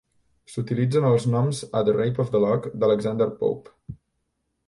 [0.51, 3.97] S'utilitzen els gnoms a "The Rape of the Lock" d'Alexander Pope.